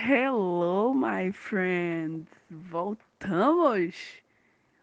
[0.00, 2.28] Hello, my friends!
[2.48, 4.22] Voltamos!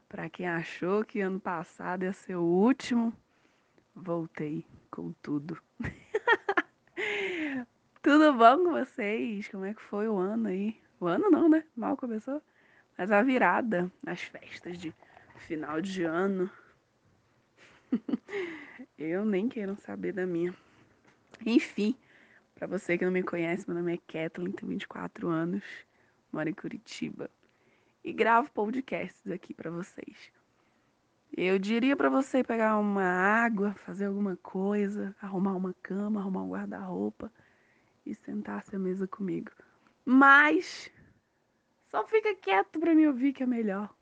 [0.09, 3.13] Para quem achou que ano passado ia ser o último,
[3.95, 5.57] voltei com tudo.
[8.03, 9.47] tudo bom com vocês?
[9.47, 10.77] Como é que foi o ano aí?
[10.99, 11.63] O ano não, né?
[11.77, 12.41] Mal começou.
[12.97, 14.93] Mas a virada, as festas de
[15.47, 16.51] final de ano.
[18.99, 20.53] Eu nem quero saber da minha.
[21.45, 21.95] Enfim,
[22.55, 25.63] para você que não me conhece, meu nome é Kathleen, tenho 24 anos,
[26.31, 27.29] moro em Curitiba
[28.03, 30.31] e gravo podcasts aqui para vocês.
[31.35, 36.49] Eu diria para você pegar uma água, fazer alguma coisa, arrumar uma cama, arrumar um
[36.51, 37.31] guarda-roupa
[38.05, 39.51] e sentar-se à mesa comigo.
[40.05, 40.89] Mas
[41.91, 43.93] só fica quieto para me ouvir que é melhor.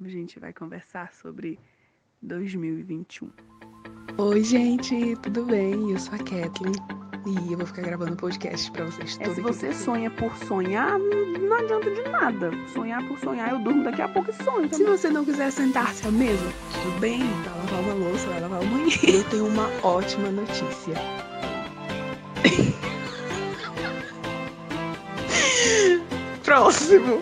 [0.00, 1.58] A gente vai conversar sobre
[2.22, 3.30] 2021.
[4.16, 5.90] Oi, gente, tudo bem?
[5.90, 6.97] Eu sou a Kathleen
[7.28, 9.18] e eu vou ficar gravando podcast pra vocês.
[9.20, 12.50] É, se você sonha por sonhar, não adianta de nada.
[12.72, 14.72] Sonhar por sonhar, eu durmo daqui a pouco e sonho.
[14.72, 18.62] Se você não quiser sentar-se à mesa, tudo bem, vai lavar uma louça, vai lavar
[18.62, 19.06] o banheiro.
[19.06, 20.94] Eu tenho uma ótima notícia.
[26.44, 27.20] Próximo.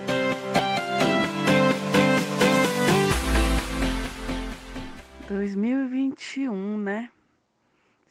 [5.28, 7.10] Dois mil e vinte e um, né?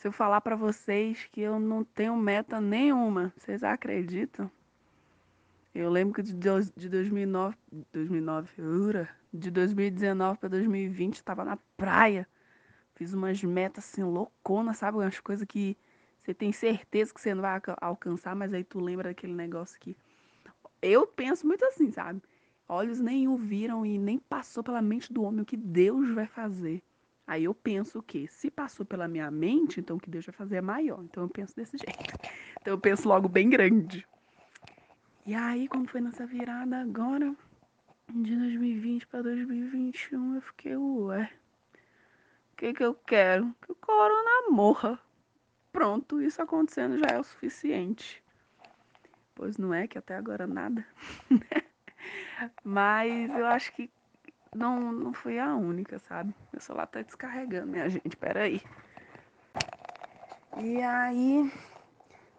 [0.05, 4.51] Se eu falar para vocês que eu não tenho meta nenhuma, vocês acreditam?
[5.73, 6.35] Eu lembro que de,
[6.77, 7.57] de 2009,
[7.91, 12.27] 2009, ura, de 2019 para 2020 estava na praia.
[12.93, 14.99] Fiz umas metas assim louconas, sabe?
[14.99, 15.75] Umas coisas que
[16.21, 19.97] você tem certeza que você não vai alcançar, mas aí tu lembra daquele negócio que
[20.83, 22.21] eu penso muito assim, sabe?
[22.69, 26.27] Olhos nem o viram e nem passou pela mente do homem o que Deus vai
[26.27, 26.83] fazer.
[27.27, 30.57] Aí eu penso que se passou pela minha mente, então o que Deus vai fazer
[30.57, 31.03] é maior.
[31.03, 32.13] Então eu penso desse jeito.
[32.61, 34.07] Então eu penso logo bem grande.
[35.23, 37.35] E aí, quando foi nessa virada agora,
[38.11, 41.31] de 2020 para 2021, eu fiquei, ué,
[42.51, 43.55] o que que eu quero?
[43.61, 44.99] Que o corona morra.
[45.71, 48.23] Pronto, isso acontecendo já é o suficiente.
[49.35, 50.85] Pois não é que até agora nada.
[52.63, 53.91] Mas eu acho que
[54.55, 56.33] não, não fui a única, sabe?
[56.51, 58.61] Meu celular tá descarregando, minha gente, peraí.
[60.57, 61.51] E aí,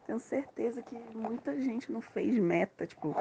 [0.06, 3.14] tenho certeza que muita gente não fez meta, tipo,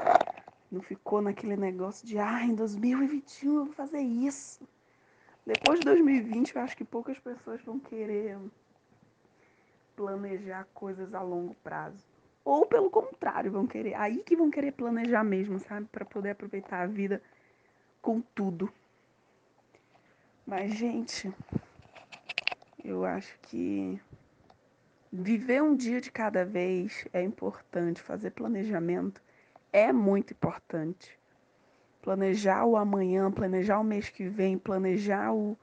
[0.72, 4.68] não ficou naquele negócio de, ah, em 2021 eu vou fazer isso.
[5.46, 8.38] Depois de 2020, eu acho que poucas pessoas vão querer
[9.96, 12.04] planejar coisas a longo prazo.
[12.44, 15.88] Ou pelo contrário, vão querer, aí que vão querer planejar mesmo, sabe?
[15.92, 17.22] Para poder aproveitar a vida
[18.02, 18.72] com tudo.
[20.46, 21.34] Mas, gente,
[22.84, 24.00] eu acho que
[25.12, 29.24] viver um dia de cada vez é importante, fazer planejamento
[29.74, 31.18] é muito importante.
[32.02, 35.58] Planejar o amanhã, planejar o mês que vem, planejar o,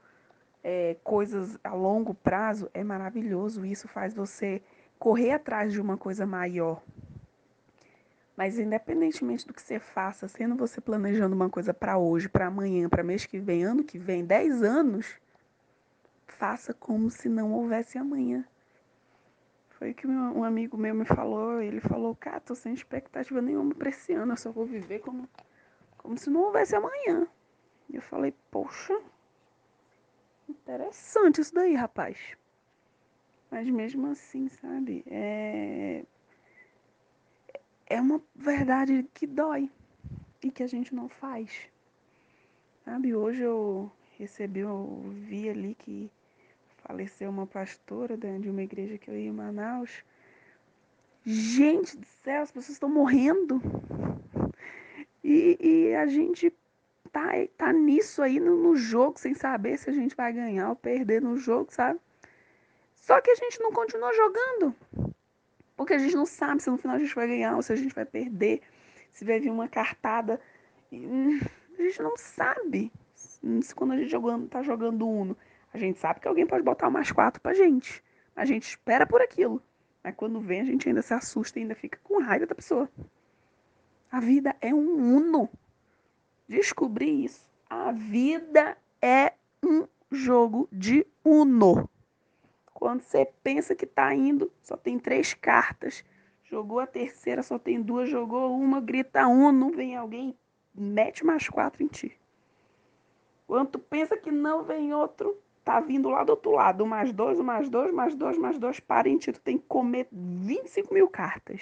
[0.61, 3.65] é, coisas a longo prazo é maravilhoso.
[3.65, 4.61] Isso faz você
[4.99, 6.83] correr atrás de uma coisa maior.
[8.35, 12.89] Mas independentemente do que você faça, sendo você planejando uma coisa para hoje, para amanhã,
[12.89, 15.15] para mês que vem, ano que vem, 10 anos,
[16.25, 18.43] faça como se não houvesse amanhã.
[19.83, 21.61] Foi o que um amigo meu me falou.
[21.61, 25.27] Ele falou, cara, tô sem expectativa nenhuma para esse ano, eu só vou viver como,
[25.97, 27.27] como se não houvesse amanhã.
[27.89, 28.99] E eu falei, poxa,
[30.49, 32.17] interessante isso daí, rapaz.
[33.51, 36.03] Mas mesmo assim, sabe, é,
[37.93, 39.69] é uma verdade que dói
[40.41, 41.51] e que a gente não faz.
[42.83, 46.11] Sabe, hoje eu recebi, eu vi ali que
[46.83, 50.03] faleceu uma pastora de uma igreja que eu ia em Manaus.
[51.23, 53.61] Gente do céu, as pessoas estão morrendo.
[55.23, 56.51] E, e, a gente
[57.11, 60.75] tá, tá nisso aí no, no jogo, sem saber se a gente vai ganhar ou
[60.75, 61.99] perder no jogo, sabe?
[62.95, 64.75] Só que a gente não continua jogando.
[65.75, 67.75] Porque a gente não sabe se no final a gente vai ganhar ou se a
[67.75, 68.61] gente vai perder,
[69.11, 70.39] se vai vir uma cartada.
[70.91, 71.39] Hum,
[71.77, 72.91] a gente não sabe.
[73.61, 75.35] Se quando a gente jogando, tá jogando Uno,
[75.73, 78.03] a gente sabe que alguém pode botar mais quatro pra gente.
[78.35, 79.61] A gente espera por aquilo.
[80.03, 82.89] Mas quando vem, a gente ainda se assusta e ainda fica com raiva da pessoa.
[84.11, 85.49] A vida é um Uno.
[86.47, 87.45] Descobri isso.
[87.69, 89.33] A vida é
[89.63, 91.89] um jogo de Uno.
[92.83, 96.03] Quando você pensa que está indo, só tem três cartas.
[96.43, 98.09] Jogou a terceira, só tem duas.
[98.09, 100.37] Jogou uma, grita um, não vem alguém,
[100.75, 102.19] mete mais quatro em ti.
[103.47, 106.85] Quando pensa que não vem outro, tá vindo lá do outro lado.
[106.85, 109.31] Mais dois, mais dois, mais dois, mais dois, para em ti.
[109.31, 111.61] Tu tem que comer 25 mil cartas.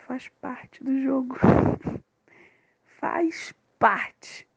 [0.00, 1.36] Faz parte do jogo.
[2.98, 4.48] Faz parte.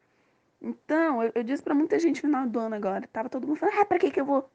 [0.60, 3.08] Então, eu, eu disse para muita gente no final do ano agora.
[3.14, 4.50] Tava todo mundo falando, ah, pra que que eu vou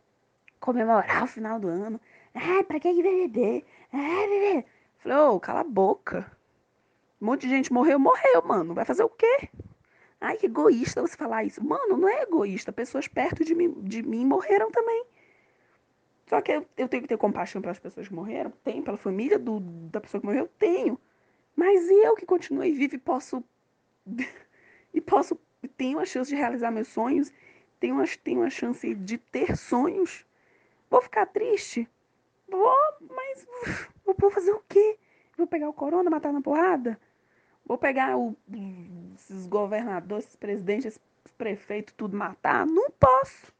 [0.64, 2.00] comemorar o final do ano?
[2.34, 3.66] Ah, pra que beber?
[3.92, 4.64] Ah, beber.
[4.96, 6.32] Falei, ô, oh, cala a boca.
[7.20, 8.72] Um monte de gente morreu, morreu, mano.
[8.72, 9.50] Vai fazer o quê?
[10.18, 11.62] Ai, que egoísta você falar isso.
[11.62, 12.72] Mano, não é egoísta.
[12.72, 15.04] Pessoas perto de mim, de mim morreram também.
[16.26, 18.50] Só que eu, eu tenho que ter compaixão pelas pessoas que morreram.
[18.64, 18.82] Tenho.
[18.82, 20.48] Pela família do, da pessoa que morreu.
[20.58, 20.98] Tenho.
[21.54, 23.44] Mas eu que continuei vivo e posso.
[24.94, 25.38] e posso.
[25.76, 27.30] Tenho a chance de realizar meus sonhos.
[27.78, 30.24] Tenho a, tenho a chance de ter sonhos.
[30.94, 31.88] Vou ficar triste?
[32.48, 32.72] Vou,
[33.10, 33.44] mas.
[34.16, 34.96] Vou fazer o quê?
[35.36, 37.00] Vou pegar o corona, matar na porrada?
[37.66, 38.36] Vou pegar o,
[39.12, 41.00] esses governadores, esses presidentes, esses
[41.36, 42.64] prefeitos, tudo matar?
[42.64, 43.52] Não posso.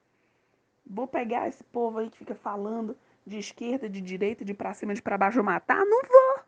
[0.87, 2.97] Vou pegar esse povo aí que fica falando
[3.27, 5.85] de esquerda, de direita, de pra cima, de pra baixo, matar?
[5.85, 6.41] Não vou.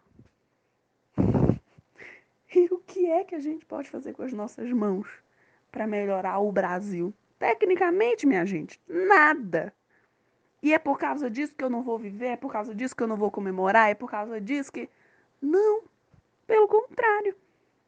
[2.55, 5.09] E o que é que a gente pode fazer com as nossas mãos
[5.73, 7.13] para melhorar o Brasil?
[7.41, 9.75] Tecnicamente, minha gente, nada.
[10.67, 13.01] E é por causa disso que eu não vou viver, é por causa disso que
[13.01, 14.91] eu não vou comemorar, é por causa disso que.
[15.41, 15.85] Não.
[16.45, 17.37] Pelo contrário.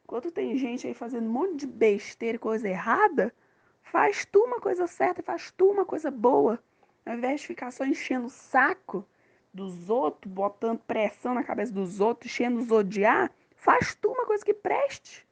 [0.05, 3.35] Enquanto tem gente aí fazendo um monte de besteira e coisa errada,
[3.83, 6.57] faz tu uma coisa certa faz tu uma coisa boa.
[7.05, 9.05] Ao invés de ficar só enchendo o saco
[9.53, 14.45] dos outros, botando pressão na cabeça dos outros, enchendo os odiar, faz tu uma coisa
[14.45, 15.27] que preste.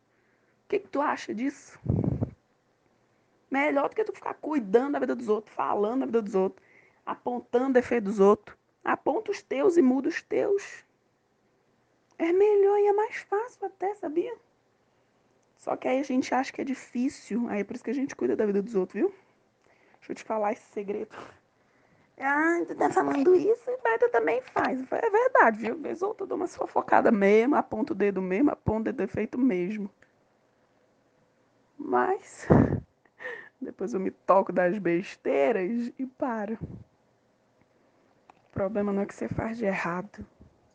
[0.66, 1.80] O que, que tu acha disso?
[3.50, 6.67] Melhor do que tu ficar cuidando da vida dos outros, falando da vida dos outros,
[7.07, 8.56] apontando defeito dos outros.
[8.83, 10.86] Aponta os teus e muda os teus.
[12.18, 14.36] É melhor e é mais fácil até, sabia?
[15.56, 17.48] Só que aí a gente acha que é difícil.
[17.50, 19.13] Aí é por isso que a gente cuida da vida dos outros, viu?
[20.00, 21.15] Deixa eu te falar esse segredo.
[22.19, 24.80] Ah, tu tá falando isso, mas tu também faz.
[24.92, 25.77] É verdade, viu?
[25.77, 29.38] Vez ou outra eu dou uma fofocada mesmo, aponto o dedo mesmo, aponto o defeito
[29.38, 29.89] mesmo.
[31.77, 32.48] Mas
[33.62, 36.57] depois eu me toco das besteiras e paro.
[38.57, 40.25] Problema não é que você faz de errado.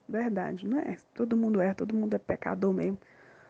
[0.09, 0.97] Verdade, não é?
[1.13, 2.97] Todo mundo é, todo mundo é pecador mesmo.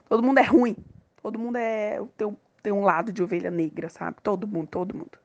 [0.08, 0.74] Todo mundo é ruim.
[1.22, 4.16] Todo mundo é tem, tem um lado de ovelha negra, sabe?
[4.22, 5.18] Todo mundo, todo mundo.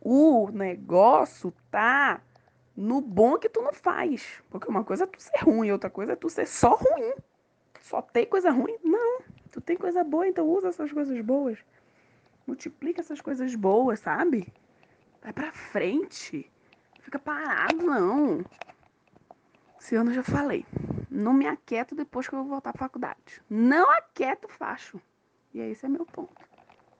[0.00, 2.20] O negócio tá
[2.76, 4.42] no bom que tu não faz.
[4.50, 7.12] Porque uma coisa é tu ser ruim, outra coisa é tu ser só ruim.
[7.78, 8.76] Só tem coisa ruim?
[8.82, 9.20] Não.
[9.52, 11.60] Tu tem coisa boa, então usa essas coisas boas.
[12.44, 14.52] Multiplica essas coisas boas, sabe?
[15.22, 16.50] Vai pra frente.
[17.04, 18.42] Fica parado, não.
[19.78, 20.64] Esse ano eu já falei.
[21.10, 23.42] Não me aquieto depois que eu voltar à faculdade.
[23.48, 24.98] Não aquieto facho.
[25.52, 26.34] E esse é meu ponto.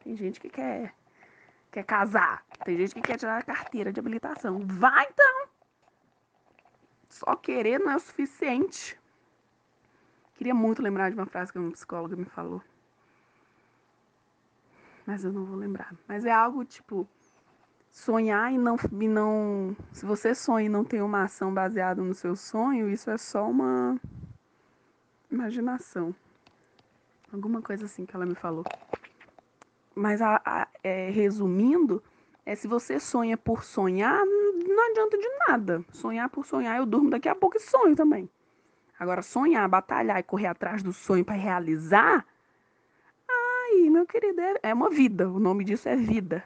[0.05, 0.95] Tem gente que quer,
[1.73, 2.45] quer casar.
[2.67, 4.61] Tem gente que quer tirar a carteira de habilitação.
[4.67, 5.49] Vai então!
[7.09, 9.01] Só querer não é o suficiente.
[10.35, 12.63] Queria muito lembrar de uma frase que uma psicóloga me falou.
[15.07, 15.95] Mas eu não vou lembrar.
[16.07, 17.09] Mas é algo tipo
[17.95, 19.75] sonhar e não, e não.
[19.93, 23.49] Se você sonha e não tem uma ação baseada no seu sonho, isso é só
[23.49, 23.99] uma
[25.31, 26.15] imaginação.
[27.33, 28.65] Alguma coisa assim que ela me falou.
[29.95, 32.03] Mas, a, a, é, resumindo,
[32.45, 35.85] é se você sonha por sonhar, não adianta de nada.
[35.93, 38.29] Sonhar por sonhar, eu durmo daqui a pouco e sonho também.
[38.99, 42.27] Agora, sonhar, batalhar e correr atrás do sonho para realizar,
[43.29, 45.29] aí, meu querido, é, é uma vida.
[45.29, 46.45] O nome disso é vida.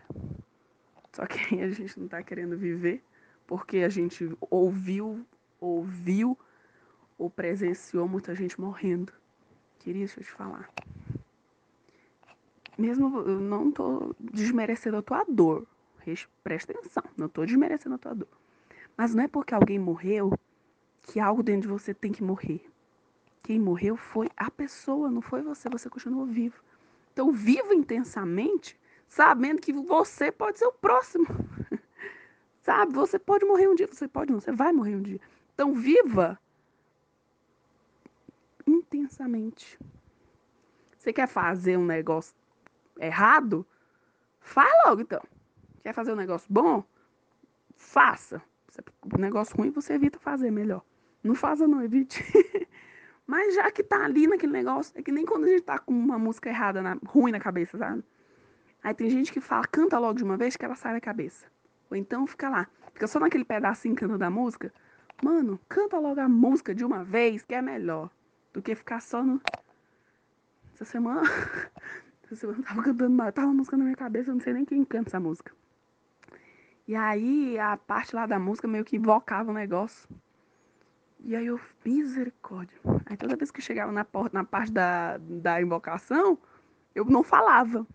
[1.19, 3.03] Só que aí a gente não está querendo viver
[3.45, 5.27] porque a gente ouviu,
[5.61, 6.39] ouviu
[7.19, 9.13] ou presenciou muita gente morrendo.
[9.81, 10.71] Queria deixa eu te falar.
[12.79, 15.67] Mesmo eu não tô desmerecendo a tua dor.
[16.45, 18.29] Presta atenção, não tô desmerecendo a tua dor.
[18.97, 20.33] Mas não é porque alguém morreu
[21.03, 22.65] que algo dentro de você tem que morrer.
[23.43, 25.69] Quem morreu foi a pessoa, não foi você.
[25.69, 26.63] Você continuou vivo.
[27.13, 31.27] Então, viva intensamente sabendo que você pode ser o próximo.
[32.61, 32.93] Sabe?
[32.95, 35.21] Você pode morrer um dia, você pode não, você vai morrer um dia.
[35.55, 36.38] Então, viva
[38.67, 39.79] intensamente.
[40.97, 42.35] Você quer fazer um negócio
[43.00, 43.67] errado?
[44.41, 45.23] Faz logo, então.
[45.83, 46.85] Quer fazer um negócio bom?
[47.75, 48.43] Faça.
[49.17, 50.83] Um negócio ruim você evita fazer melhor.
[51.23, 52.23] Não faça, não, evite.
[53.27, 55.93] Mas já que tá ali naquele negócio, é que nem quando a gente tá com
[55.93, 58.03] uma música errada, na, ruim na cabeça, sabe?
[58.83, 61.47] Aí tem gente que fala, canta logo de uma vez que ela sai da cabeça.
[61.91, 64.73] Ou então fica lá, fica só naquele pedacinho cantando da música.
[65.23, 68.11] Mano, canta logo a música de uma vez que é melhor
[68.53, 69.41] do que ficar só no.
[70.75, 71.23] Essa semana.
[72.25, 74.65] Essa semana eu tava cantando, tava uma música na minha cabeça, eu não sei nem
[74.65, 75.51] quem canta essa música.
[76.87, 80.09] E aí a parte lá da música meio que invocava o negócio.
[81.21, 82.79] E aí eu, misericórdia.
[83.07, 86.39] Aí toda vez que chegava na, porta, na parte da, da invocação,
[86.95, 87.87] eu não falava.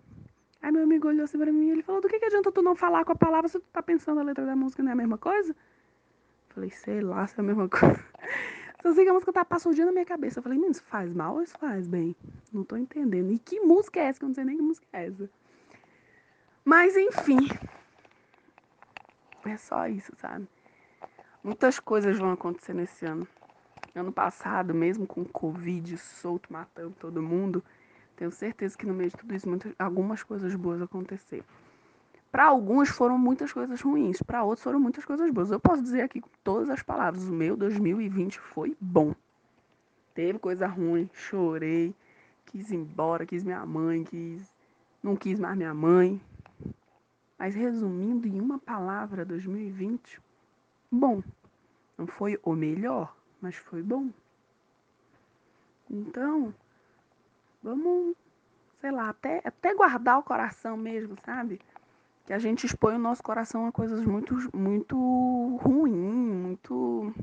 [0.64, 2.62] Aí meu amigo olhou assim pra mim e ele falou, do que, que adianta tu
[2.62, 4.94] não falar com a palavra se tu tá pensando a letra da música não é
[4.94, 5.54] a mesma coisa?
[6.48, 8.00] Falei, sei lá se é a mesma coisa.
[8.82, 10.40] Só sei que a música tá passando dia na minha cabeça.
[10.40, 12.16] Eu falei, menino, isso faz mal ou isso faz bem?
[12.54, 13.34] Não tô entendendo.
[13.34, 14.20] E que música é essa?
[14.20, 15.30] Que eu não sei nem que música é essa.
[16.64, 17.50] Mas enfim.
[19.46, 20.48] É só isso, sabe?
[21.44, 23.28] Muitas coisas vão acontecer nesse ano.
[23.94, 27.62] Ano passado, mesmo com o Covid solto matando todo mundo,
[28.16, 31.46] tenho certeza que no meio de tudo isso muitas, algumas coisas boas aconteceram.
[32.32, 35.52] Para alguns foram muitas coisas ruins, para outros foram muitas coisas boas.
[35.52, 39.14] Eu posso dizer aqui com todas as palavras, o meu 2020 foi bom.
[40.16, 41.94] Teve coisa ruim, chorei,
[42.46, 44.52] quis ir embora, quis minha mãe, quis
[45.04, 46.20] não quis mais minha mãe.
[47.38, 50.22] Mas resumindo em uma palavra, 2020,
[50.90, 51.22] bom.
[51.98, 54.10] Não foi o melhor, mas foi bom.
[55.90, 56.54] Então,
[57.64, 58.16] vamos,
[58.82, 61.60] sei lá, até, até guardar o coração mesmo, sabe?
[62.26, 67.14] que a gente expõe o nosso coração a coisas muito, muito ruins, muito,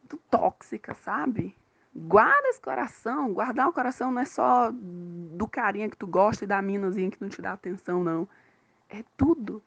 [0.00, 1.56] muito tóxicas, sabe?
[1.94, 3.32] Guarda esse coração.
[3.32, 7.20] Guardar o coração não é só do carinha que tu gosta e da minazinha que
[7.20, 8.28] não te dá atenção, não.
[8.88, 9.62] É tudo.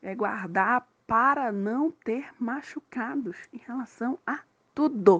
[0.00, 4.40] É guardar para não ter machucados em relação a
[4.72, 5.18] tudo.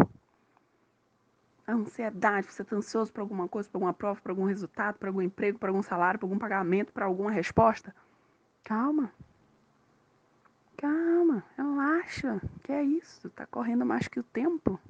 [1.72, 5.22] Ansiedade, você está ansioso por alguma coisa, por alguma prova, por algum resultado, por algum
[5.22, 7.94] emprego, por algum salário, por algum pagamento, por alguma resposta.
[8.64, 9.12] Calma.
[10.76, 12.40] Calma, relaxa.
[12.62, 13.28] Que é isso?
[13.30, 14.80] Tá correndo mais que o tempo.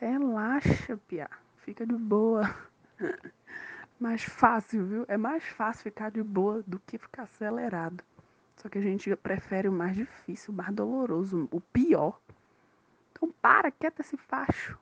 [0.00, 1.28] Relaxa, Pia.
[1.58, 2.54] Fica de boa.
[4.00, 5.04] mais fácil, viu?
[5.08, 8.02] É mais fácil ficar de boa do que ficar acelerado.
[8.56, 12.18] Só que a gente prefere o mais difícil, o mais doloroso, o pior.
[13.12, 14.78] Então para, quieta esse facho.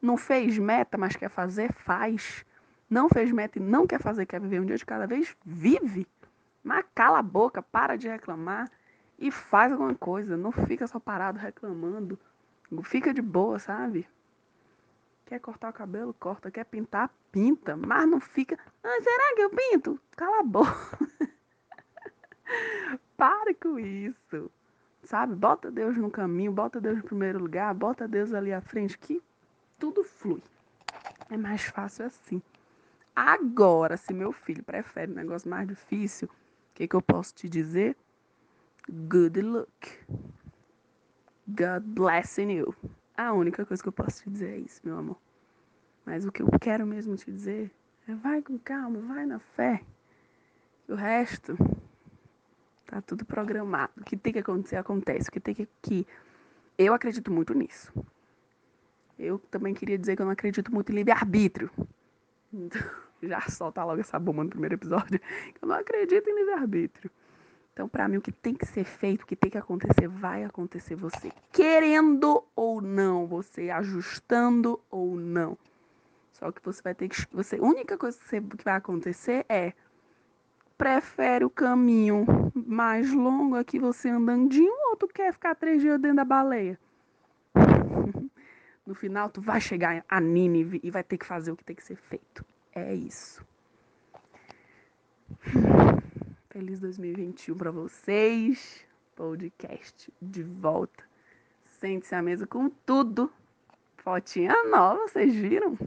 [0.00, 1.72] Não fez meta, mas quer fazer?
[1.72, 2.44] Faz.
[2.88, 5.36] Não fez meta e não quer fazer, quer viver um dia de cada vez?
[5.44, 6.06] Vive.
[6.62, 8.70] Mas cala a boca, para de reclamar
[9.18, 10.36] e faz alguma coisa.
[10.36, 12.18] Não fica só parado reclamando.
[12.82, 14.08] Fica de boa, sabe?
[15.26, 16.14] Quer cortar o cabelo?
[16.14, 16.50] Corta.
[16.50, 17.10] Quer pintar?
[17.30, 17.76] Pinta.
[17.76, 18.58] Mas não fica.
[18.82, 20.00] Ah, será que eu pinto?
[20.16, 20.98] Cala a boca.
[23.16, 24.50] para com isso.
[25.04, 25.34] Sabe?
[25.34, 29.22] Bota Deus no caminho, bota Deus no primeiro lugar, bota Deus ali à frente, que
[29.80, 30.42] tudo flui.
[31.30, 32.40] É mais fácil assim.
[33.16, 37.48] Agora, se meu filho prefere um negócio mais difícil, o que, que eu posso te
[37.48, 37.96] dizer?
[38.88, 40.06] Good luck.
[41.48, 42.74] God blessing you.
[43.16, 45.16] A única coisa que eu posso te dizer é isso, meu amor.
[46.04, 47.70] Mas o que eu quero mesmo te dizer
[48.06, 49.82] é vai com calma, vai na fé.
[50.88, 51.56] O resto
[52.86, 53.92] tá tudo programado.
[53.96, 55.28] O que tem que acontecer, acontece.
[55.28, 56.06] O que tem que.
[56.76, 57.92] Eu acredito muito nisso.
[59.20, 61.70] Eu também queria dizer que eu não acredito muito em livre-arbítrio.
[62.50, 62.80] Então,
[63.22, 65.20] já solta logo essa bomba no primeiro episódio.
[65.60, 67.10] Eu não acredito em livre-arbítrio.
[67.72, 70.42] Então, para mim, o que tem que ser feito, o que tem que acontecer, vai
[70.42, 71.30] acontecer você.
[71.52, 75.56] Querendo ou não, você ajustando ou não.
[76.32, 77.26] Só que você vai ter que.
[77.32, 79.74] Você, a única coisa que vai acontecer é.
[80.78, 82.24] Prefere o caminho
[82.54, 86.78] mais longo aqui, você andandinho, ou tu quer ficar três dias dentro da baleia?
[88.90, 91.76] No final, tu vai chegar a Nínive e vai ter que fazer o que tem
[91.76, 92.44] que ser feito.
[92.74, 93.40] É isso.
[96.50, 98.84] Feliz 2021 para vocês.
[99.14, 101.04] Podcast de volta.
[101.78, 103.32] Sente-se à mesa com tudo.
[103.98, 105.78] Fotinha nova, vocês viram?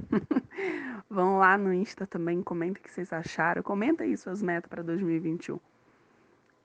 [1.09, 3.61] Vão lá no Insta também, comenta o que vocês acharam.
[3.61, 5.59] Comenta aí suas metas para 2021.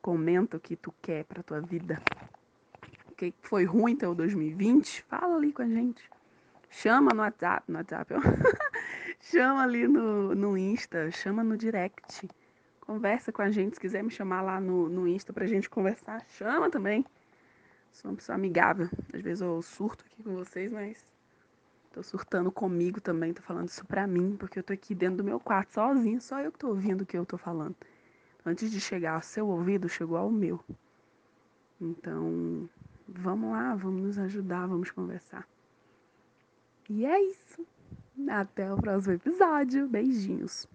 [0.00, 2.00] Comenta o que tu quer para tua vida.
[3.11, 5.02] O que foi ruim teu 2020?
[5.02, 6.09] Fala ali com a gente.
[6.70, 8.14] Chama no WhatsApp, no WhatsApp,
[9.20, 12.28] chama ali no, no Insta, chama no direct.
[12.80, 16.25] Conversa com a gente, se quiser me chamar lá no, no Insta pra gente conversar,
[16.28, 17.04] chama também.
[17.90, 18.88] Sou uma pessoa amigável.
[19.12, 21.04] Às vezes eu surto aqui com vocês, mas
[21.92, 25.25] tô surtando comigo também, tô falando isso pra mim, porque eu tô aqui dentro do
[25.25, 27.75] meu quarto sozinho, só eu que tô ouvindo o que eu tô falando.
[28.44, 30.62] Antes de chegar ao seu ouvido, chegou ao meu.
[31.80, 32.68] Então,
[33.06, 35.46] vamos lá, vamos nos ajudar, vamos conversar.
[36.88, 37.66] E é isso.
[38.28, 39.87] Até o próximo episódio.
[39.88, 40.66] Beijinhos.